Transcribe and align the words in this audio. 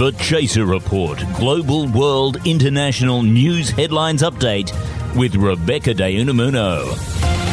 The 0.00 0.12
Chaser 0.12 0.64
Report 0.64 1.22
Global 1.36 1.86
World 1.86 2.46
International 2.46 3.22
News 3.22 3.68
Headlines 3.68 4.22
Update 4.22 4.72
with 5.14 5.34
Rebecca 5.34 5.92
De 5.92 6.16
Unamuno. 6.16 7.49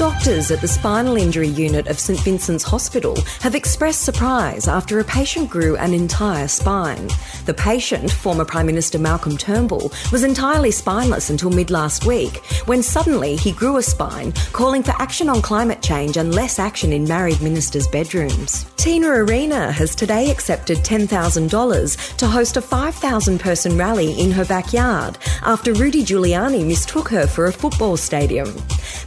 Doctors 0.00 0.50
at 0.50 0.62
the 0.62 0.66
spinal 0.66 1.18
injury 1.18 1.48
unit 1.48 1.86
of 1.86 2.00
St 2.00 2.18
Vincent's 2.20 2.64
Hospital 2.64 3.20
have 3.40 3.54
expressed 3.54 4.00
surprise 4.00 4.66
after 4.66 4.98
a 4.98 5.04
patient 5.04 5.50
grew 5.50 5.76
an 5.76 5.92
entire 5.92 6.48
spine. 6.48 7.06
The 7.44 7.52
patient, 7.52 8.10
former 8.10 8.46
Prime 8.46 8.64
Minister 8.64 8.98
Malcolm 8.98 9.36
Turnbull, 9.36 9.92
was 10.10 10.24
entirely 10.24 10.70
spineless 10.70 11.28
until 11.28 11.50
mid 11.50 11.70
last 11.70 12.06
week, 12.06 12.38
when 12.64 12.82
suddenly 12.82 13.36
he 13.36 13.52
grew 13.52 13.76
a 13.76 13.82
spine, 13.82 14.32
calling 14.52 14.82
for 14.82 14.92
action 14.92 15.28
on 15.28 15.42
climate 15.42 15.82
change 15.82 16.16
and 16.16 16.34
less 16.34 16.58
action 16.58 16.94
in 16.94 17.04
married 17.06 17.42
ministers' 17.42 17.86
bedrooms. 17.86 18.64
Tina 18.76 19.06
Arena 19.06 19.70
has 19.70 19.94
today 19.94 20.30
accepted 20.30 20.78
$10,000 20.78 22.16
to 22.16 22.26
host 22.26 22.56
a 22.56 22.62
5,000 22.62 23.38
person 23.38 23.76
rally 23.76 24.18
in 24.18 24.30
her 24.30 24.46
backyard 24.46 25.18
after 25.42 25.74
Rudy 25.74 26.02
Giuliani 26.02 26.66
mistook 26.66 27.10
her 27.10 27.26
for 27.26 27.44
a 27.44 27.52
football 27.52 27.98
stadium. 27.98 28.50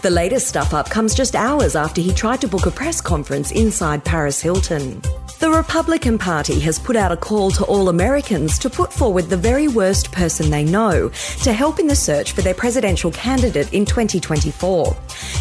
The 0.04 0.12
latest 0.12 0.48
stuff 0.48 0.76
up 0.76 0.83
comes 0.90 1.14
just 1.14 1.36
hours 1.36 1.76
after 1.76 2.02
he 2.02 2.14
tried 2.14 2.42
to 2.42 2.48
book 2.48 2.66
a 2.66 2.72
press 2.72 3.02
conference 3.02 3.52
inside 3.52 4.04
Paris 4.04 4.42
Hilton. 4.42 5.02
The 5.40 5.50
Republican 5.50 6.18
Party 6.18 6.60
has 6.62 6.80
put 6.80 6.96
out 6.96 7.12
a 7.12 7.18
call 7.18 7.52
to 7.52 7.66
all 7.66 7.90
Americans 7.90 8.58
to 8.60 8.70
put 8.70 8.94
forward 8.94 9.26
the 9.26 9.36
very 9.36 9.68
worst 9.68 10.10
person 10.12 10.50
they 10.50 10.64
know 10.64 11.10
to 11.42 11.52
help 11.52 11.80
in 11.80 11.88
the 11.88 11.98
search 11.98 12.32
for 12.32 12.42
their 12.42 12.54
presidential 12.54 13.12
candidate 13.12 13.74
in 13.74 13.84
2024. 13.86 14.96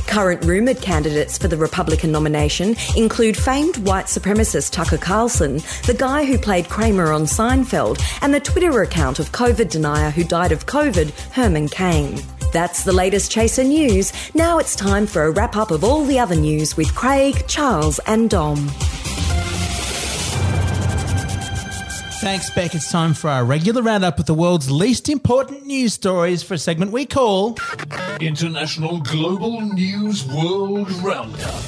Current 0.09 0.45
rumoured 0.45 0.81
candidates 0.83 1.39
for 1.39 1.47
the 1.47 1.57
Republican 1.57 2.11
nomination 2.11 2.75
include 2.97 3.37
famed 3.37 3.77
white 3.87 4.07
supremacist 4.07 4.73
Tucker 4.73 4.98
Carlson, 4.98 5.59
the 5.87 5.97
guy 5.97 6.25
who 6.25 6.37
played 6.37 6.69
Kramer 6.69 7.13
on 7.13 7.23
Seinfeld, 7.23 8.03
and 8.23 8.35
the 8.35 8.41
Twitter 8.41 8.83
account 8.83 9.20
of 9.20 9.31
COVID 9.31 9.70
denier 9.70 10.11
who 10.11 10.25
died 10.25 10.51
of 10.51 10.67
COVID, 10.67 11.11
Herman 11.31 11.69
Cain. 11.69 12.20
That's 12.53 12.84
the 12.84 12.92
latest 12.92 13.31
Chaser 13.31 13.64
news. 13.64 14.12
Now 14.34 14.58
it's 14.58 14.77
time 14.77 15.06
for 15.06 15.25
a 15.25 15.31
wrap 15.31 15.56
up 15.56 15.70
of 15.70 15.83
all 15.83 16.05
the 16.05 16.19
other 16.19 16.36
news 16.36 16.77
with 16.77 16.95
Craig, 16.95 17.45
Charles, 17.48 17.98
and 18.06 18.28
Dom. 18.28 18.69
Thanks, 22.20 22.50
Beck. 22.50 22.75
It's 22.75 22.89
time 22.92 23.14
for 23.14 23.28
our 23.28 23.45
regular 23.45 23.83
roundup 23.83 24.20
of 24.20 24.27
the 24.27 24.34
world's 24.34 24.70
least 24.70 25.08
important 25.08 25.67
news 25.67 25.95
stories 25.95 26.42
for 26.42 26.55
a 26.55 26.58
segment 26.58 26.92
we 26.92 27.05
call 27.05 27.56
International 28.20 29.00
Global 29.00 29.61
News 29.62 30.25
World 30.28 30.89
Roundup. 31.03 31.64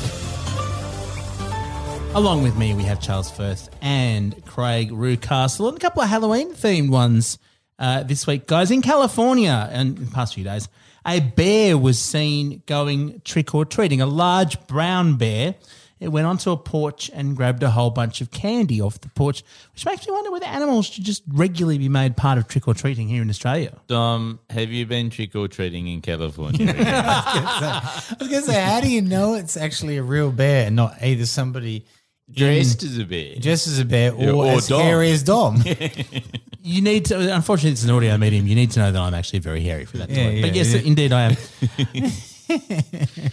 Along 2.15 2.45
with 2.45 2.57
me, 2.57 2.75
we 2.75 2.85
have 2.85 3.01
Charles 3.01 3.29
Firth 3.29 3.69
and 3.83 4.45
Craig 4.45 4.93
Reucassel 4.93 5.67
and 5.67 5.77
a 5.77 5.81
couple 5.81 6.03
of 6.03 6.09
Halloween 6.09 6.53
themed 6.53 6.91
ones 6.91 7.39
uh, 7.79 8.03
this 8.03 8.27
week. 8.27 8.47
Guys, 8.47 8.71
in 8.71 8.83
California, 8.83 9.69
and 9.73 9.99
in 9.99 10.05
the 10.07 10.11
past 10.11 10.35
few 10.35 10.45
days, 10.45 10.69
a 11.07 11.21
bear 11.21 11.77
was 11.77 11.99
seen 11.99 12.63
going 12.67 13.21
trick 13.25 13.55
or 13.55 13.65
treating, 13.65 14.01
a 14.01 14.07
large 14.07 14.67
brown 14.67 15.17
bear. 15.17 15.55
It 16.01 16.09
went 16.09 16.27
onto 16.27 16.51
a 16.51 16.57
porch 16.57 17.11
and 17.15 17.35
grabbed 17.37 17.63
a 17.63 17.71
whole 17.71 17.89
bunch 17.89 18.21
of 18.21 18.31
candy 18.31 18.81
off 18.81 19.01
the 19.01 19.09
porch, 19.11 19.43
which 19.73 19.87
makes 19.87 20.07
me 20.07 20.13
wonder 20.13 20.31
whether 20.31 20.45
animals 20.45 20.87
should 20.87 21.05
just 21.05 21.23
regularly 21.29 21.79
be 21.79 21.89
made 21.89 22.15
part 22.17 22.37
of 22.37 22.47
trick 22.47 22.69
or 22.69 22.75
treating 22.75 23.09
here 23.09 23.23
in 23.23 23.31
Australia. 23.31 23.79
Dom, 23.87 24.39
have 24.51 24.71
you 24.71 24.85
been 24.85 25.09
trick 25.09 25.35
or 25.35 25.49
treating 25.49 25.87
in 25.87 26.03
California? 26.03 26.75
I 26.77 28.17
was 28.19 28.29
going 28.29 28.43
to 28.43 28.49
say, 28.51 28.61
how 28.61 28.81
do 28.81 28.91
you 28.91 29.01
know 29.03 29.35
it's 29.35 29.57
actually 29.57 29.97
a 29.97 30.03
real 30.03 30.31
bear 30.31 30.67
and 30.67 30.77
not 30.77 30.97
either 31.01 31.25
somebody 31.27 31.87
Dressed 32.31 32.83
in- 32.83 32.89
as 32.91 32.99
a 32.99 33.05
bear. 33.05 33.37
dressed 33.37 33.67
as 33.69 33.79
a 33.79 33.85
bear 33.85 34.13
or, 34.13 34.23
Yeah, 34.25 34.31
or 34.33 34.47
as 34.49 34.69
Dom. 34.69 34.81
hairy 34.83 35.11
as 35.11 35.23
Dom? 35.23 35.63
You 36.67 36.81
need 36.81 37.05
to, 37.07 37.35
unfortunately, 37.35 37.73
it's 37.73 37.85
an 37.85 37.91
audio 37.91 38.17
medium. 38.17 38.47
You 38.47 38.55
need 38.55 38.71
to 38.71 38.81
know 38.81 38.91
that 38.91 38.99
I'm 38.99 39.13
actually 39.13 39.41
very 39.41 39.61
hairy 39.61 39.85
for 39.85 39.99
that 39.99 40.09
to 40.09 40.15
Yeah, 40.15 40.25
work. 40.33 40.41
But 40.41 40.55
yeah, 40.55 40.63
yes, 40.63 40.73
yeah. 40.75 40.81
indeed, 40.81 41.13
I 41.13 41.23
am. 41.25 41.37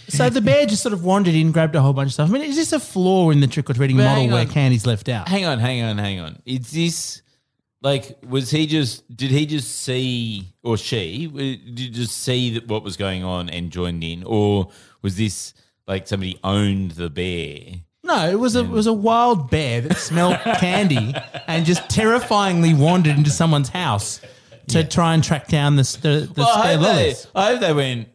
so 0.08 0.28
the 0.28 0.42
bear 0.44 0.66
just 0.66 0.82
sort 0.82 0.92
of 0.92 1.02
wandered 1.02 1.34
in, 1.34 1.50
grabbed 1.50 1.74
a 1.74 1.80
whole 1.80 1.94
bunch 1.94 2.08
of 2.08 2.12
stuff. 2.12 2.28
I 2.28 2.32
mean, 2.32 2.42
is 2.42 2.56
this 2.56 2.72
a 2.72 2.78
flaw 2.80 3.30
in 3.30 3.40
the 3.40 3.46
trick 3.46 3.70
or 3.70 3.74
treating 3.74 3.96
But 3.96 4.04
model 4.04 4.22
hang 4.24 4.30
where 4.32 4.42
on. 4.42 4.48
candy's 4.48 4.84
left 4.86 5.08
out? 5.08 5.28
hang 5.28 5.46
on, 5.46 5.58
hang 5.58 5.82
on, 5.82 5.96
hang 5.98 6.20
on. 6.20 6.40
Is 6.44 6.70
this 6.72 7.22
like 7.80 8.18
was 8.28 8.50
he 8.50 8.66
just 8.66 9.04
did 9.16 9.30
he 9.30 9.46
just 9.46 9.80
see 9.80 10.52
or 10.62 10.76
she 10.76 11.26
uh, 11.32 11.36
did 11.38 11.80
you 11.80 11.88
just 11.90 12.16
see 12.18 12.54
that 12.54 12.68
what 12.68 12.82
was 12.84 12.96
going 12.96 13.24
on 13.24 13.48
and 13.48 13.70
joined 13.70 14.04
in, 14.04 14.24
or 14.24 14.68
was 15.02 15.16
this 15.16 15.54
like 15.86 16.06
somebody 16.06 16.38
owned 16.44 16.92
the 16.92 17.08
bear? 17.10 17.80
No, 18.12 18.30
it 18.30 18.38
was 18.38 18.56
a 18.56 18.60
it 18.60 18.68
was 18.68 18.86
a 18.86 18.92
wild 18.92 19.50
bear 19.50 19.80
that 19.80 19.96
smelled 19.96 20.38
candy 20.58 21.14
and 21.46 21.64
just 21.64 21.88
terrifyingly 21.88 22.74
wandered 22.74 23.16
into 23.16 23.30
someone's 23.30 23.68
house 23.70 24.20
to 24.68 24.84
try 24.84 25.14
and 25.14 25.24
track 25.24 25.48
down 25.48 25.76
the 25.76 25.82
the, 26.02 26.08
the 26.32 26.32
Well, 26.36 26.48
I 26.48 26.60
spare 26.60 26.76
hope, 26.78 26.86
they, 26.86 26.92
lollies. 26.92 27.26
I 27.34 27.46
hope 27.50 27.60
they 27.60 27.72
went. 27.72 28.08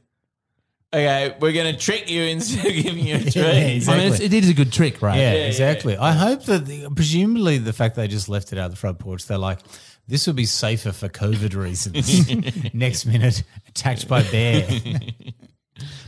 Okay, 0.94 1.36
we're 1.42 1.52
going 1.52 1.76
to 1.76 1.80
trick 1.80 2.10
you 2.10 2.24
instead 2.24 2.66
of 2.66 2.74
giving 2.74 3.06
you 3.06 3.16
a 3.16 3.20
treat. 3.32 3.36
exactly. 3.36 3.94
I 3.94 3.98
mean, 3.98 4.14
it's, 4.14 4.22
it 4.22 4.34
is 4.34 4.50
a 4.50 4.54
good 4.54 4.72
trick, 4.72 5.02
right? 5.02 5.18
Yeah, 5.18 5.34
exactly. 5.34 5.98
I 5.98 6.14
hope 6.14 6.44
that 6.46 6.66
the, 6.66 6.90
presumably 6.96 7.58
the 7.58 7.74
fact 7.74 7.98
they 7.98 8.08
just 8.08 8.30
left 8.30 8.54
it 8.54 8.58
out 8.58 8.70
the 8.72 8.78
front 8.78 8.98
porch, 8.98 9.26
they're 9.26 9.38
like, 9.38 9.60
this 10.08 10.26
will 10.26 10.34
be 10.34 10.46
safer 10.46 10.94
for 10.94 11.10
COVID 11.10 11.56
reasons. 11.56 12.74
Next 12.74 13.06
minute, 13.06 13.44
attacked 13.68 14.08
by 14.08 14.24
bear. 14.24 14.66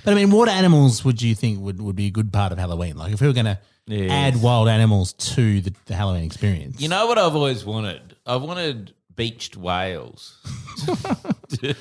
But 0.05 0.11
I 0.11 0.15
mean, 0.15 0.31
what 0.31 0.47
animals 0.47 1.03
would 1.03 1.21
you 1.21 1.35
think 1.35 1.59
would, 1.59 1.81
would 1.81 1.97
be 1.97 2.07
a 2.07 2.11
good 2.11 2.31
part 2.31 2.53
of 2.53 2.57
Halloween? 2.57 2.95
Like 2.95 3.11
if 3.11 3.19
we 3.19 3.27
were 3.27 3.33
going 3.33 3.45
to 3.47 3.59
Yes. 3.89 4.11
add 4.11 4.41
wild 4.41 4.69
animals 4.69 5.13
to 5.13 5.61
the, 5.61 5.73
the 5.85 5.95
Halloween 5.95 6.23
experience. 6.23 6.79
You 6.79 6.89
know 6.89 7.07
what 7.07 7.17
I've 7.17 7.35
always 7.35 7.65
wanted? 7.65 8.15
I've 8.25 8.43
wanted 8.43 8.93
beached 9.15 9.57
whales 9.57 10.37
to, 11.49 11.75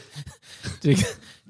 to, 0.81 1.05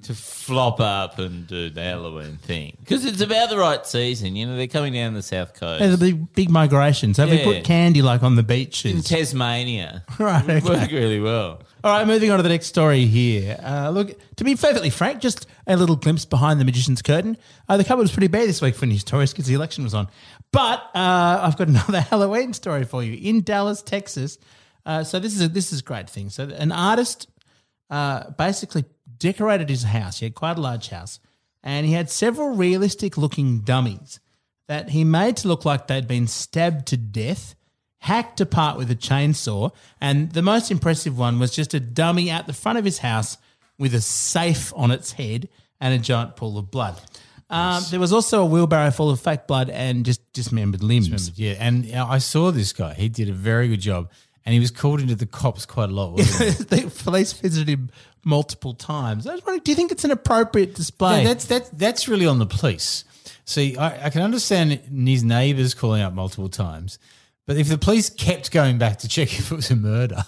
to 0.09 0.15
flop 0.15 0.81
up 0.81 1.19
and 1.19 1.47
do 1.47 1.71
the 1.71 1.83
Halloween 1.83 2.37
thing 2.43 2.77
because 2.81 3.05
it's 3.05 3.21
about 3.23 3.49
the 3.51 3.57
right 3.57 3.87
season. 3.87 4.37
You 4.37 4.47
know, 4.47 4.57
they're 4.57 4.67
coming 4.67 4.93
down 4.93 5.15
the 5.15 5.23
south 5.23 5.55
coast. 5.55 5.79
There's 5.81 5.95
a 5.95 5.99
big, 5.99 6.33
big 6.35 6.51
migration. 6.51 7.15
So 7.15 7.25
if 7.25 7.31
we 7.31 7.39
Yeah. 7.39 7.45
put 7.45 7.65
candy 7.65 8.03
like 8.03 8.23
on 8.23 8.35
the 8.37 8.43
beaches. 8.43 8.91
in 8.93 8.97
beaches. 8.99 9.09
Tasmania, 9.11 10.03
Right, 10.19 10.47
It 10.49 10.65
okay. 10.65 10.81
work 10.81 10.91
really 10.91 11.21
well. 11.21 11.63
All 11.85 11.93
right, 11.93 12.07
moving 12.07 12.31
on 12.33 12.39
to 12.39 12.43
the 12.43 12.49
next 12.49 12.67
story 12.67 13.07
here. 13.07 13.57
Uh, 13.63 13.91
look, 13.91 14.19
to 14.37 14.43
be 14.45 14.57
perfectly 14.57 14.91
frank, 14.91 15.21
just 15.21 15.47
a 15.67 15.77
little 15.77 15.95
glimpse 15.95 16.25
behind 16.25 16.61
the 16.61 16.65
magician's 16.65 17.03
curtain. 17.03 17.37
Uh, 17.69 17.77
the 17.77 17.85
cupboard 17.85 18.03
was 18.03 18.11
pretty 18.13 18.27
bare 18.27 18.47
this 18.47 18.61
week 18.61 18.75
for 18.75 18.87
news 18.87 19.03
stories 19.03 19.31
because 19.33 19.47
the 19.47 19.55
election 19.55 19.85
was 19.85 19.95
on. 19.95 20.09
But 20.51 20.81
uh, 20.95 21.41
I've 21.43 21.57
got 21.57 21.69
another 21.69 22.01
Halloween 22.01 22.53
story 22.53 22.85
for 22.85 23.05
you 23.05 23.13
in 23.17 23.43
Dallas, 23.43 23.81
Texas. 23.83 24.39
Uh, 24.85 25.05
so 25.05 25.19
this 25.21 25.35
is 25.37 25.43
a, 25.43 25.49
this 25.49 25.73
is 25.73 25.81
a 25.81 25.83
great 25.85 26.09
thing. 26.11 26.31
So 26.31 26.45
an 26.49 26.73
artist 26.73 27.29
uh, 27.91 28.31
basically 28.31 28.85
decorated 29.19 29.69
his 29.69 29.85
house. 29.85 30.19
He 30.21 30.27
had 30.27 30.35
quite 30.35 30.59
a 30.59 30.61
large 30.61 30.89
house, 30.89 31.21
and 31.63 31.87
he 31.87 31.93
had 31.93 32.11
several 32.11 32.55
realistic-looking 32.55 33.61
dummies 33.61 34.21
that 34.69 34.91
he 34.91 35.03
made 35.05 35.37
to 35.39 35.49
look 35.49 35.65
like 35.65 35.87
they'd 35.87 36.07
been 36.07 36.27
stabbed 36.27 36.87
to 36.89 36.97
death, 36.97 37.55
hacked 38.01 38.41
apart 38.41 38.77
with 38.77 38.91
a 38.91 38.95
chainsaw, 38.95 39.73
and 40.01 40.33
the 40.33 40.43
most 40.43 40.71
impressive 40.71 41.19
one 41.19 41.39
was 41.39 41.55
just 41.55 41.75
a 41.75 41.81
dummy 41.81 42.31
out 42.31 42.47
the 42.47 42.53
front 42.53 42.79
of 42.79 42.85
his 42.85 42.99
house 42.99 43.39
with 43.79 43.95
a 43.95 44.01
safe 44.01 44.73
on 44.77 44.91
its 44.91 45.13
head 45.13 45.49
and 45.81 45.95
a 45.95 45.99
giant 45.99 46.37
pool 46.37 46.59
of 46.59 46.71
blood. 46.71 47.01
Um, 47.51 47.83
there 47.91 48.01
was 48.01 48.13
also 48.13 48.43
a 48.43 48.47
wheelbarrow 48.47 48.91
full 48.91 49.11
of 49.11 49.21
fake 49.21 49.47
blood 49.47 49.71
and 49.71 50.05
just 50.05 50.21
dismembered 50.33 50.83
limbs. 50.83 51.39
yeah, 51.39 51.55
and 51.59 51.91
I 51.95 52.19
saw 52.19 52.51
this 52.51 52.73
guy. 52.73 52.93
He 52.95 53.09
did 53.09 53.31
a 53.31 53.33
very 53.33 53.69
good 53.69 53.81
job. 53.81 54.11
And 54.45 54.55
he 54.55 54.61
was 54.61 54.71
called 54.71 55.01
into 55.01 55.15
the 55.15 55.27
cops 55.27 55.67
quite 55.67 55.91
a 55.91 55.93
lot, 55.93 56.17
the 56.17 56.91
police 57.05 57.35
visited 57.35 57.69
him 57.69 57.91
multiple 58.25 58.75
times. 58.75 59.27
I 59.27 59.33
was 59.33 59.45
wondering, 59.45 59.63
do 59.65 59.71
you 59.71 59.77
think 59.77 59.93
it's 59.93 60.05
an 60.05 60.11
appropriate 60.11 60.75
display? 60.75 61.19
Yeah, 61.23 61.29
that's 61.29 61.45
that, 61.47 61.79
that's 61.79 62.09
really 62.09 62.27
on 62.27 62.39
the 62.39 62.47
police. 62.47 63.05
See, 63.45 63.77
I, 63.77 64.07
I 64.07 64.11
can 64.11 64.23
understand 64.23 64.73
his 64.73 65.25
neighbours 65.25 65.75
calling 65.75 66.03
out 66.03 66.15
multiple 66.15 66.49
times, 66.49 66.99
but 67.47 67.57
if 67.57 67.69
the 67.69 67.79
police 67.79 68.11
kept 68.11 68.51
going 68.53 68.77
back 68.79 68.99
to 68.99 69.09
check 69.09 69.33
if 69.39 69.51
it 69.51 69.55
was 69.55 69.71
a 69.71 69.77
murder, 69.77 70.23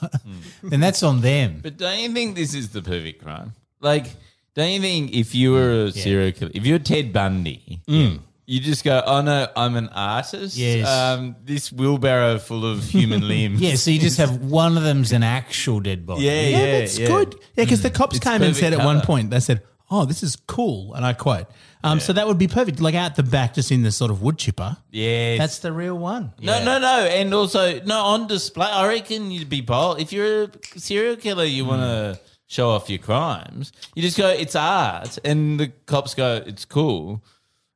then 0.62 0.80
that's 0.80 1.02
on 1.02 1.20
them. 1.20 1.60
But 1.62 1.76
don't 1.76 1.98
you 1.98 2.08
think 2.12 2.36
this 2.36 2.54
is 2.54 2.70
the 2.70 2.80
perfect 2.82 3.22
crime? 3.22 3.52
Like, 3.80 4.06
don't 4.54 4.70
you 4.72 4.80
think 4.80 5.12
if 5.14 5.34
you 5.34 5.52
were 5.52 5.84
a 5.84 5.92
serial 5.92 6.32
killer, 6.32 6.50
if 6.54 6.64
you're 6.66 6.78
Ted 6.78 7.12
Bundy, 7.12 7.80
Mm. 7.86 8.20
You 8.50 8.58
just 8.58 8.82
go, 8.82 9.00
oh 9.06 9.20
no, 9.22 9.46
I'm 9.54 9.76
an 9.76 9.88
artist. 9.90 10.56
Yes. 10.56 10.86
Um, 10.88 11.36
this 11.44 11.70
wheelbarrow 11.70 12.38
full 12.40 12.66
of 12.66 12.82
human 12.82 13.26
limbs. 13.34 13.60
Yeah, 13.60 13.76
so 13.76 13.92
you 13.92 14.00
just 14.00 14.18
have 14.18 14.38
one 14.38 14.76
of 14.76 14.82
them's 14.82 15.12
an 15.12 15.22
actual 15.22 15.78
dead 15.78 16.04
body. 16.04 16.24
Yeah, 16.24 16.32
yeah, 16.32 16.48
Yeah, 16.58 16.78
that's 16.80 16.98
good. 16.98 17.34
Yeah, 17.54 17.64
because 17.64 17.82
the 17.82 17.90
cops 17.90 18.16
It's 18.16 18.24
came 18.24 18.34
and 18.34 18.54
perfect 18.54 18.58
said 18.58 18.72
at 18.72 18.84
one 18.84 18.96
colour. 18.96 19.06
point, 19.06 19.30
they 19.30 19.38
said, 19.38 19.62
"Oh, 19.88 20.04
this 20.04 20.24
is 20.24 20.34
cool," 20.48 20.94
and 20.94 21.04
I 21.06 21.12
quote. 21.12 21.46
Um, 21.84 22.00
So 22.00 22.12
that 22.12 22.26
would 22.26 22.38
be 22.38 22.48
perfect. 22.48 22.80
Like 22.80 22.96
out 22.96 23.14
the 23.14 23.22
back, 23.22 23.54
just 23.54 23.70
in 23.70 23.82
the 23.82 23.92
sort 23.92 24.10
of 24.10 24.20
wood 24.20 24.36
chipper. 24.36 24.76
Yeah. 24.90 25.38
That's 25.38 25.60
the 25.60 25.72
real 25.72 25.96
one. 25.96 26.32
No, 26.40 26.62
no, 26.64 26.78
no, 26.80 27.04
and 27.06 27.32
also 27.32 27.80
no 27.84 28.00
on 28.00 28.26
display. 28.26 28.66
I 28.66 28.86
reckon 28.88 29.30
you'd 29.30 29.48
be 29.48 29.60
bold 29.60 30.00
if 30.00 30.12
you're 30.12 30.42
a 30.44 30.50
serial 30.76 31.14
killer. 31.16 31.44
You 31.44 31.64
want 31.66 31.82
to 31.82 32.20
show 32.48 32.70
off 32.70 32.90
your 32.90 32.98
crimes. 32.98 33.70
You 33.94 34.02
just 34.02 34.18
go, 34.18 34.28
it's 34.28 34.56
art, 34.56 35.18
and 35.24 35.60
the 35.60 35.68
cops 35.86 36.14
go, 36.14 36.42
it's 36.44 36.64
cool. 36.64 37.22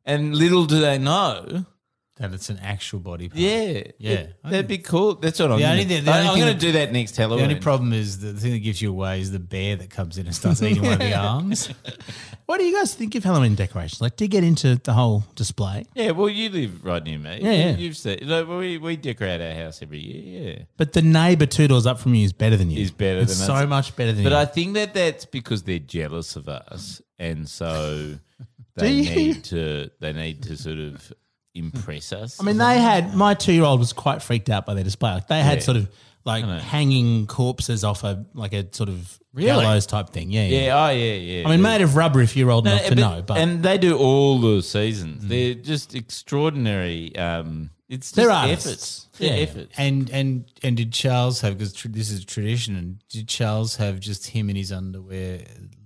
And 0.04 0.34
little 0.36 0.66
do 0.66 0.80
they 0.80 0.98
know, 0.98 1.64
That 2.16 2.32
it's 2.32 2.48
an 2.48 2.58
actual 2.62 3.00
body 3.00 3.28
part. 3.28 3.40
yeah, 3.40 3.82
Yeah. 3.98 4.10
it- 4.12 4.36
that'd 4.44 4.68
be 4.68 4.78
cool. 4.78 5.14
That's 5.16 5.40
what 5.40 5.50
I'm. 5.50 5.56
The 5.58 5.62
gonna, 5.64 5.72
only 5.82 5.84
the 6.00 6.12
only 6.12 6.28
I'm 6.28 6.38
going 6.38 6.52
to 6.52 6.58
do 6.60 6.72
that 6.72 6.92
next 6.92 7.16
Halloween. 7.16 7.38
The 7.38 7.54
only 7.54 7.60
problem 7.60 7.92
is 7.92 8.20
the 8.20 8.32
thing 8.34 8.52
that 8.52 8.58
gives 8.60 8.80
you 8.80 8.90
away 8.90 9.20
is 9.20 9.32
the 9.32 9.40
bear 9.40 9.74
that 9.76 9.90
comes 9.90 10.16
in 10.18 10.26
and 10.26 10.34
starts 10.34 10.62
eating 10.62 10.82
one 10.84 10.92
of 10.92 10.98
the 11.00 11.14
arms. 11.32 11.70
What 12.46 12.58
do 12.58 12.64
you 12.66 12.76
guys 12.76 12.92
think 12.94 13.14
of 13.14 13.24
Halloween 13.24 13.54
decorations? 13.54 14.02
Like, 14.02 14.16
do 14.16 14.24
you 14.24 14.28
get 14.28 14.44
into 14.44 14.76
the 14.76 14.92
whole 14.92 15.24
display? 15.34 15.86
Yeah, 15.94 16.10
well, 16.10 16.28
you 16.28 16.50
live 16.50 16.84
right 16.84 17.02
near 17.02 17.18
me. 17.18 17.38
Yeah, 17.40 17.52
yeah. 17.52 17.76
You've 17.76 17.96
said 17.96 18.22
like, 18.22 18.46
we 18.46 18.76
we 18.76 18.96
decorate 18.96 19.40
our 19.40 19.54
house 19.64 19.80
every 19.80 19.98
year. 20.00 20.52
Yeah, 20.58 20.64
But 20.76 20.92
the 20.92 21.00
neighbour 21.00 21.46
two 21.46 21.68
doors 21.68 21.86
up 21.86 21.98
from 21.98 22.14
you 22.14 22.22
is 22.26 22.34
better 22.34 22.58
than 22.58 22.70
you. 22.70 22.82
Is 22.82 22.90
better 22.90 23.20
It's 23.20 23.38
than 23.38 23.46
so 23.46 23.54
us. 23.54 23.66
much 23.68 23.96
better 23.96 24.12
than 24.12 24.22
you. 24.22 24.28
But 24.28 24.36
you. 24.36 24.42
I 24.42 24.44
think 24.44 24.74
that 24.74 24.92
that's 24.92 25.24
because 25.24 25.62
they're 25.62 25.78
jealous 25.78 26.36
of 26.36 26.46
us, 26.50 27.00
and 27.18 27.48
so 27.48 28.18
they 28.76 29.00
need 29.02 29.44
to 29.44 29.90
they 30.00 30.12
need 30.12 30.42
to 30.44 30.56
sort 30.56 30.78
of 30.78 31.12
impress 31.54 32.12
us. 32.12 32.40
I 32.40 32.44
mean, 32.44 32.58
they 32.58 32.78
had 32.78 33.14
my 33.14 33.34
two 33.34 33.52
year 33.52 33.64
old 33.64 33.78
was 33.80 33.92
quite 33.92 34.22
freaked 34.22 34.50
out 34.50 34.66
by 34.66 34.74
their 34.74 34.84
display. 34.84 35.12
Like 35.12 35.28
they 35.28 35.40
had 35.42 35.58
Yeah. 35.58 35.64
sort 35.64 35.76
of 35.76 35.88
like 36.24 36.44
know. 36.44 36.58
hanging 36.58 37.26
corpses 37.26 37.84
off 37.84 38.02
a 38.02 38.24
like 38.34 38.52
a 38.54 38.66
sort 38.74 38.88
of 38.88 39.18
Really? 39.34 39.48
gallows 39.62 39.86
type 39.86 40.10
thing. 40.10 40.30
Yeah, 40.30 40.46
yeah. 40.46 40.60
yeah, 40.66 40.86
oh 40.86 40.90
yeah, 40.90 41.12
yeah. 41.14 41.46
I 41.46 41.50
mean, 41.50 41.60
made 41.62 41.82
of 41.82 41.96
rubber 41.96 42.20
if 42.22 42.36
you're 42.36 42.50
old 42.50 42.66
enough 42.66 42.86
to 42.86 42.94
know. 42.94 43.22
But 43.26 43.38
and 43.38 43.62
they 43.62 43.78
do 43.78 43.96
all 43.98 44.40
the 44.40 44.62
seasons. 44.62 45.26
They're 45.26 45.54
just 45.54 45.94
extraordinary. 45.94 47.14
Um, 47.16 47.70
it's 47.88 48.12
just 48.12 48.16
They're 48.16 48.30
efforts. 48.30 49.08
They're 49.18 49.36
Yeah. 49.36 49.42
efforts. 49.42 49.74
And 49.78 50.10
and 50.10 50.44
and 50.62 50.76
did 50.76 50.92
Charles 50.92 51.40
have 51.42 51.58
because 51.58 51.72
tr- 51.72 51.88
this 51.88 52.10
is 52.10 52.22
a 52.22 52.26
tradition? 52.26 52.76
And 52.76 52.98
did 53.08 53.28
Charles 53.28 53.76
have 53.76 54.00
just 54.00 54.26
him 54.28 54.48
in 54.50 54.56
his 54.56 54.72
underwear, 54.72 55.40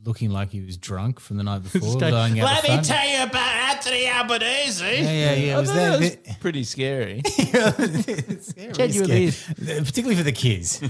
looking 0.05 0.31
like 0.31 0.51
he 0.51 0.61
was 0.61 0.77
drunk 0.77 1.19
from 1.21 1.37
the 1.39 1.43
night 1.43 1.63
before, 1.73 1.99
go, 1.99 2.11
blowing 2.11 2.39
out 2.41 2.45
Let 2.47 2.65
the 2.65 2.77
me 2.77 2.83
tell 2.83 3.09
you 3.09 3.23
about 3.25 3.53
Anthony 3.77 4.09
Albanese. 4.09 4.85
Yeah, 4.85 5.01
yeah, 5.03 5.33
yeah. 5.35 5.57
I 5.57 5.61
Was 5.61 5.69
thought 5.71 5.75
that, 5.77 6.01
that 6.01 6.27
was 6.29 6.37
pretty 6.41 6.65
scary. 6.75 7.23
Genuinely 8.73 9.31
scary. 9.31 9.81
particularly 9.81 10.17
for 10.17 10.23
the 10.23 10.33
kids? 10.33 10.81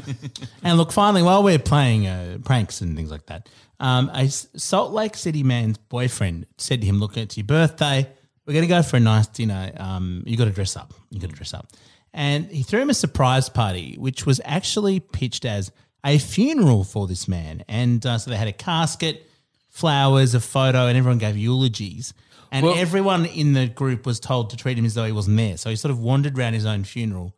And 0.63 0.79
look, 0.79 0.93
finally, 0.93 1.23
while 1.23 1.43
we're 1.43 1.59
playing 1.59 2.07
uh, 2.07 2.39
pranks 2.45 2.81
and 2.81 2.97
things 2.97 3.11
like 3.11 3.27
that, 3.27 3.49
um, 3.81 4.11
a 4.13 4.23
S- 4.25 4.49
Salt 4.57 4.93
Lake 4.93 5.17
City 5.17 5.43
man's 5.43 5.79
boyfriend 5.79 6.47
said 6.57 6.81
to 6.81 6.87
him, 6.87 6.99
"Look, 6.99 7.17
it's 7.17 7.37
your 7.37 7.47
birthday. 7.47 8.09
We're 8.49 8.55
going 8.55 8.63
to 8.67 8.69
go 8.69 8.83
for 8.83 8.97
a 8.97 9.01
nice 9.01 9.27
dinner. 9.27 9.71
Um, 9.77 10.25
you 10.27 10.37
got 10.39 10.47
to 10.47 10.51
dress 10.51 10.75
up. 10.75 10.95
You 11.11 11.21
got 11.21 11.29
to 11.31 11.37
dress 11.37 11.53
up." 11.53 11.69
And 12.15 12.47
he 12.47 12.63
threw 12.63 12.81
him 12.81 12.89
a 12.89 12.95
surprise 12.95 13.51
party, 13.51 13.95
which 13.99 14.25
was 14.25 14.41
actually 14.45 14.99
pitched 15.01 15.45
as 15.45 15.71
a 16.05 16.17
funeral 16.19 16.83
for 16.83 17.07
this 17.07 17.29
man. 17.29 17.63
And 17.69 18.05
uh, 18.07 18.17
so 18.17 18.31
they 18.31 18.37
had 18.39 18.49
a 18.49 18.53
casket, 18.53 19.29
flowers, 19.69 20.35
a 20.35 20.41
photo, 20.41 20.87
and 20.87 20.97
everyone 20.97 21.19
gave 21.19 21.37
eulogies. 21.37 22.15
And 22.51 22.65
Well- 22.65 22.77
everyone 22.79 23.27
in 23.27 23.53
the 23.53 23.67
group 23.67 24.07
was 24.07 24.19
told 24.19 24.49
to 24.51 24.57
treat 24.57 24.79
him 24.79 24.87
as 24.87 24.95
though 24.95 25.05
he 25.05 25.13
wasn't 25.13 25.37
there. 25.37 25.59
So 25.59 25.69
he 25.69 25.77
sort 25.77 25.91
of 25.91 26.01
wandered 26.01 26.39
around 26.39 26.55
his 26.55 26.65
own 26.65 26.85
funeral. 26.85 27.35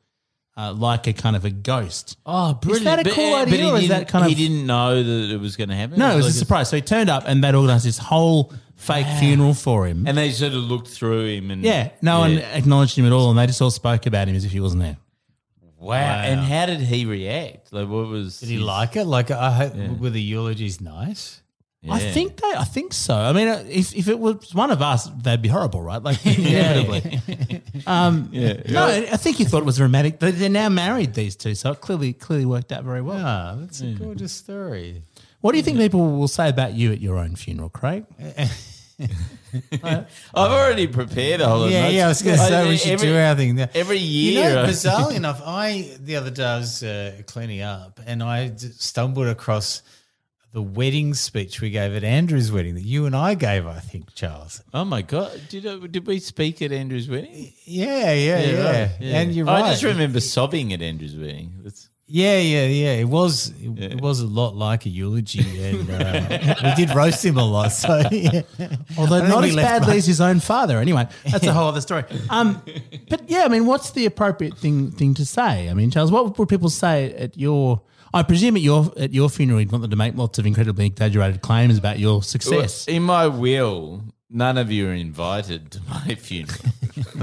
Uh, 0.57 0.73
like 0.75 1.07
a 1.07 1.13
kind 1.15 1.37
of 1.37 1.45
a 1.47 1.51
ghost. 1.51 2.19
Oh, 2.27 2.59
Is 2.69 2.83
that 2.85 3.01
a 3.01 3.05
But- 3.05 3.13
cool 3.15 3.35
uh, 3.35 3.43
idea, 3.43 3.57
he 3.65 3.71
or 3.71 3.79
is 3.79 3.89
that 3.89 4.09
kind 4.09 4.25
of 4.25 4.29
he 4.31 4.35
didn't 4.35 4.67
know 4.67 5.03
that 5.03 5.31
it 5.33 5.41
was 5.41 5.57
going 5.57 5.71
to 5.71 5.75
happen. 5.77 5.99
No, 5.99 6.11
it 6.13 6.17
was 6.17 6.27
a 6.27 6.29
like 6.29 6.35
surprise. 6.39 6.69
So 6.69 6.77
he 6.77 6.83
turned 6.83 7.09
up 7.09 7.23
and 7.27 7.43
they'd 7.43 7.55
organised 7.55 7.85
this 7.85 7.97
whole 7.99 8.53
fake 8.81 9.07
funeral 9.19 9.55
for 9.55 9.87
him. 9.87 10.07
and 10.07 10.17
they 10.19 10.31
sort 10.31 10.53
of 10.53 10.63
looked 10.65 10.89
through 10.89 11.27
him 11.27 11.51
and 11.51 11.63
yeah, 11.63 11.91
no 12.03 12.19
one 12.21 12.39
acknowledged 12.39 12.97
him 12.99 13.07
at 13.07 13.13
all, 13.13 13.31
and 13.31 13.39
they 13.39 13.47
just 13.47 13.61
all 13.63 13.71
spoke 13.71 14.07
about 14.07 14.27
him 14.29 14.35
as 14.37 14.45
if 14.45 14.53
he 14.53 14.61
wasn't 14.61 14.83
there. 14.83 14.97
Wow. 15.79 15.95
And 15.97 16.41
how 16.41 16.67
did 16.67 16.81
he 16.81 17.07
react? 17.07 17.73
Like, 17.73 17.89
what 17.89 18.07
was? 18.09 18.41
Did 18.41 18.49
he 18.51 18.55
his- 18.57 18.65
like 18.65 18.97
it? 18.97 19.05
Like 19.07 19.31
I 19.31 19.51
hope 19.51 19.75
were 19.99 20.11
the 20.11 20.21
eulogies 20.21 20.81
nice? 20.81 21.41
I 21.89 21.99
Yeah. 21.99 22.13
think 22.13 22.37
they, 22.37 22.53
I 22.59 22.65
think 22.65 22.93
so. 22.93 23.15
I 23.15 23.33
mean, 23.33 23.49
uh, 23.49 23.65
if, 23.67 23.95
if 23.97 24.07
it 24.09 24.19
was 24.19 24.55
one 24.55 24.71
of 24.71 24.83
us, 24.83 25.09
they'd 25.23 25.41
be 25.41 25.49
horrible, 25.49 25.81
right? 25.81 26.03
Like 26.03 26.19
inevitably. 26.27 27.63
um, 27.87 28.29
No, 28.69 28.85
I 28.87 29.17
think 29.17 29.39
he 29.39 29.47
thought 29.47 29.63
it 29.63 29.65
was 29.65 29.81
romantic. 29.81 30.19
They- 30.21 30.33
They're 30.33 30.51
now 30.51 30.69
married, 30.69 31.15
these 31.15 31.37
two, 31.37 31.55
so 31.55 31.71
it 31.71 31.81
clearly 31.81 32.13
clearly 32.13 32.45
worked 32.45 32.71
out 32.73 32.85
very 32.85 33.01
well. 33.01 33.25
Ah, 33.25 33.55
that's 33.59 33.81
a 33.81 33.93
gorgeous 33.93 34.33
story. 34.33 35.03
What 35.41 35.53
do 35.53 35.57
you 35.57 35.65
think 35.65 35.79
people 35.79 36.19
will 36.19 36.29
say 36.29 36.51
about 36.51 36.75
you 36.75 36.93
at 36.93 37.01
your 37.01 37.17
own 37.17 37.35
funeral, 37.35 37.71
Craig? 37.71 38.05
I've 39.83 40.07
already 40.35 40.87
prepared 40.87 41.41
a 41.41 41.49
whole. 41.49 41.61
lot 41.61 41.71
Yeah, 41.71 41.89
yeah. 41.89 42.05
I 42.07 42.09
was 42.09 42.23
going 42.23 42.37
to 42.37 42.43
say 42.45 42.69
we 42.69 42.77
should 42.77 42.93
every, 42.93 43.09
do 43.09 43.17
our 43.17 43.35
thing. 43.35 43.59
every 43.75 43.99
You 43.99 44.33
year. 44.33 44.55
know, 44.55 44.65
bizarrely 44.65 45.17
enough, 45.17 45.41
I 45.45 45.97
the 46.01 46.17
other 46.17 46.31
day 46.31 46.45
I 46.45 46.57
was 46.59 46.83
uh, 46.83 47.23
cleaning 47.27 47.63
up 47.63 48.01
and 48.07 48.23
I 48.23 48.55
stumbled 48.57 49.27
across 49.27 49.83
the 50.53 50.63
wedding 50.63 51.15
speech 51.15 51.61
we 51.61 51.71
gave 51.71 51.95
at 51.95 52.03
Andrew's 52.03 52.51
wedding 52.51 52.75
that 52.75 52.83
you 52.85 53.07
and 53.07 53.15
I 53.15 53.35
gave. 53.35 53.67
I 53.67 53.79
think 53.79 54.15
Charles. 54.15 54.63
oh 54.75 54.85
my 54.85 55.03
god! 55.03 55.41
Did 55.49 55.67
I, 55.67 55.87
did 55.87 56.07
we 56.07 56.19
speak 56.19 56.61
at 56.61 56.73
Andrew's 56.73 57.09
wedding? 57.09 57.53
Yeah, 57.65 58.13
yeah, 58.13 58.41
yeah. 58.41 58.65
right. 58.83 58.91
And 59.01 59.33
you're 59.33 59.47
right. 59.47 59.65
I 59.65 59.71
just 59.71 59.85
remember 59.85 60.19
sobbing 60.21 60.73
at 60.73 60.83
Andrew's 60.83 61.17
wedding. 61.17 61.53
That's, 61.63 61.89
Yeah, 62.13 62.39
yeah, 62.39 62.67
yeah. 62.67 62.93
It 62.95 63.09
was 63.09 63.55
it, 63.61 63.93
it 63.93 64.01
was 64.01 64.19
a 64.19 64.27
lot 64.27 64.57
like 64.57 64.85
a 64.85 64.89
eulogy, 64.89 65.63
and 65.63 65.89
uh, 65.89 66.57
we 66.65 66.75
did 66.75 66.93
roast 66.93 67.25
him 67.25 67.39
a 67.39 67.45
lot. 67.45 67.69
So 67.69 68.03
yeah. 68.11 68.43
Although 68.99 69.25
don't 69.29 69.45
as 69.45 69.55
badly 69.55 69.97
as 69.97 70.07
his 70.07 70.21
own 70.21 70.41
father. 70.41 70.79
Anyway, 70.79 71.07
that's 71.31 71.47
a 71.47 71.53
whole 71.53 71.69
other 71.69 71.81
story. 71.81 72.05
Um, 72.31 72.63
but 73.09 73.29
yeah, 73.29 73.45
I 73.45 73.49
mean, 73.49 73.67
what's 73.67 73.91
the 73.91 74.07
appropriate 74.07 74.57
thing 74.57 74.91
thing 74.93 75.15
to 75.15 75.25
say? 75.25 75.69
I 75.69 75.75
mean, 75.75 75.91
Charles, 75.91 76.13
what 76.13 76.39
would 76.39 76.49
people 76.49 76.69
say 76.69 77.13
at 77.15 77.37
your? 77.37 77.81
I 78.13 78.23
presume 78.23 78.57
at 78.57 78.63
your 78.63 78.93
at 78.97 79.13
your 79.13 79.29
funeral, 79.29 79.61
you'd 79.61 79.73
want 79.73 79.83
them 79.83 79.91
to 79.91 79.97
make 79.97 80.17
lots 80.17 80.39
of 80.39 80.47
incredibly 80.47 80.87
exaggerated 80.87 81.41
claims 81.43 81.79
about 81.79 81.99
your 81.99 82.23
success. 82.23 82.87
in 82.89 83.03
my 83.03 83.27
will, 83.27 84.03
none 84.31 84.57
of 84.57 84.71
you 84.71 84.89
are 84.89 84.95
invited 84.95 85.73
to 85.73 85.81
my 85.89 86.15
funeral. 86.19 86.59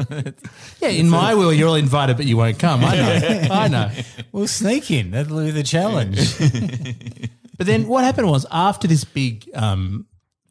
yeah, 0.80 0.89
in 0.89 1.09
my 1.09 1.33
will, 1.33 1.54
you're 1.54 1.69
all 1.69 1.76
invited, 1.76 2.18
but 2.18 2.26
you 2.26 2.37
won't 2.37 2.59
come. 2.59 2.83
I 2.83 2.95
know. 2.95 3.47
I 3.52 3.68
know. 3.68 3.92
we'll 4.31 4.47
sneak 4.47 4.92
in. 4.92 5.11
That'll 5.11 5.40
be 5.40 5.52
the 5.52 5.64
challenge. 5.64 6.19
But 7.57 7.66
then 7.66 7.87
what 7.87 8.04
happened 8.04 8.30
was 8.30 8.45
after 8.52 8.87
this 8.87 9.04
big 9.04 9.49
um, 9.56 10.06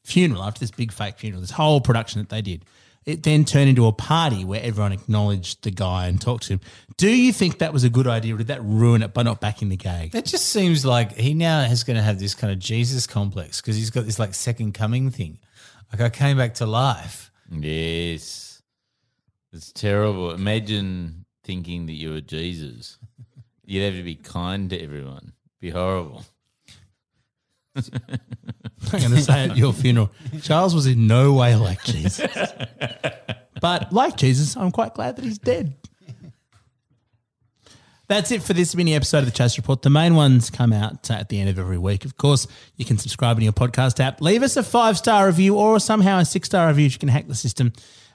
funeral, 0.04 0.42
after 0.42 0.60
this 0.60 0.72
big 0.72 0.92
fake 0.92 1.18
funeral, 1.18 1.40
this 1.40 1.52
whole 1.52 1.80
production 1.80 2.20
that 2.20 2.28
they 2.28 2.42
did, 2.42 2.64
it 3.04 3.22
then 3.22 3.44
turned 3.44 3.68
into 3.68 3.86
a 3.86 3.92
party 3.92 4.44
where 4.44 4.60
everyone 4.60 4.90
acknowledged 4.90 5.62
the 5.62 5.70
guy 5.70 6.08
and 6.08 6.20
talked 6.20 6.44
to 6.44 6.54
him. 6.54 6.60
Do 6.96 7.08
you 7.08 7.32
think 7.32 7.58
that 7.58 7.72
was 7.72 7.84
a 7.84 7.88
good 7.88 8.08
idea 8.08 8.34
or 8.34 8.38
did 8.38 8.48
that 8.48 8.62
ruin 8.64 9.02
it 9.02 9.14
by 9.14 9.22
not 9.22 9.40
backing 9.40 9.68
the 9.68 9.76
gag? 9.76 10.10
That 10.10 10.24
just 10.24 10.48
seems 10.48 10.84
like 10.84 11.12
he 11.12 11.32
now 11.32 11.60
is 11.60 11.84
going 11.84 11.96
to 11.96 12.02
have 12.02 12.18
this 12.18 12.34
kind 12.34 12.52
of 12.52 12.58
Jesus 12.58 13.06
complex 13.06 13.60
because 13.60 13.76
he's 13.76 13.90
got 13.90 14.04
this 14.04 14.18
like 14.18 14.34
second 14.34 14.74
coming 14.74 15.10
thing. 15.10 15.38
Like 15.92 16.00
I 16.00 16.10
came 16.10 16.36
back 16.36 16.54
to 16.54 16.66
life. 16.66 17.30
yes, 17.50 18.62
it's 19.52 19.72
terrible. 19.72 20.32
Imagine 20.32 21.24
thinking 21.44 21.86
that 21.86 21.92
you 21.92 22.10
were 22.12 22.20
Jesus. 22.20 22.98
You'd 23.64 23.84
have 23.84 23.94
to 23.94 24.02
be 24.02 24.16
kind 24.16 24.70
to 24.70 24.80
everyone. 24.80 25.32
Be 25.60 25.70
horrible. 25.70 26.24
I'm 27.74 29.00
going 29.00 29.10
to 29.12 29.22
say 29.22 29.48
at 29.48 29.56
your 29.56 29.72
funeral, 29.72 30.10
Charles 30.42 30.74
was 30.74 30.86
in 30.86 31.06
no 31.06 31.32
way 31.34 31.56
like 31.56 31.82
Jesus. 31.84 32.26
But 33.60 33.92
like 33.92 34.16
Jesus, 34.16 34.54
I'm 34.56 34.70
quite 34.70 34.94
glad 34.94 35.16
that 35.16 35.24
he's 35.24 35.38
dead. 35.38 35.74
That's 38.08 38.30
it 38.30 38.42
for 38.42 38.52
this 38.52 38.76
mini 38.76 38.94
episode 38.94 39.18
of 39.18 39.24
the 39.24 39.30
Chase 39.32 39.56
Report. 39.56 39.82
The 39.82 39.90
main 39.90 40.14
ones 40.14 40.48
come 40.48 40.72
out 40.72 41.10
at 41.10 41.28
the 41.28 41.40
end 41.40 41.48
of 41.50 41.58
every 41.58 41.78
week. 41.78 42.04
Of 42.04 42.16
course, 42.16 42.46
you 42.76 42.84
can 42.84 42.98
subscribe 42.98 43.36
in 43.36 43.42
your 43.42 43.52
podcast 43.52 43.98
app. 43.98 44.20
Leave 44.20 44.44
us 44.44 44.56
a 44.56 44.62
five 44.62 44.96
star 44.96 45.26
review 45.26 45.56
or 45.56 45.80
somehow 45.80 46.18
a 46.18 46.24
six 46.24 46.46
star 46.46 46.68
review. 46.68 46.86
if 46.86 46.92
You 46.92 46.98
can 47.00 47.08
hack 47.08 47.26
the 47.26 47.34
system. 47.34 47.72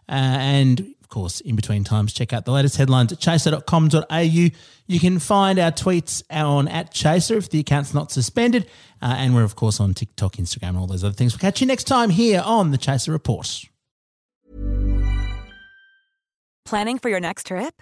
Uh, 0.07 0.13
and 0.13 0.79
of 1.01 1.09
course, 1.09 1.41
in 1.41 1.57
between 1.57 1.83
times, 1.83 2.13
check 2.13 2.31
out 2.31 2.45
the 2.45 2.51
latest 2.51 2.77
headlines 2.77 3.11
at 3.11 3.19
chaser.com.au. 3.19 4.19
You 4.21 4.99
can 4.99 5.19
find 5.19 5.59
our 5.59 5.71
tweets 5.71 6.23
on 6.29 6.67
at 6.69 6.91
Chaser 6.93 7.37
if 7.37 7.49
the 7.49 7.59
account's 7.59 7.93
not 7.93 8.11
suspended. 8.11 8.67
Uh, 9.01 9.15
and 9.17 9.35
we're, 9.35 9.43
of 9.43 9.55
course, 9.55 9.79
on 9.79 9.93
TikTok, 9.93 10.33
Instagram, 10.33 10.69
and 10.69 10.77
all 10.77 10.87
those 10.87 11.03
other 11.03 11.13
things. 11.13 11.33
We'll 11.33 11.39
catch 11.39 11.59
you 11.59 11.67
next 11.67 11.85
time 11.85 12.09
here 12.11 12.41
on 12.45 12.71
the 12.71 12.77
Chaser 12.77 13.11
Report. 13.11 13.65
Planning 16.65 16.99
for 16.99 17.09
your 17.09 17.19
next 17.19 17.47
trip? 17.47 17.81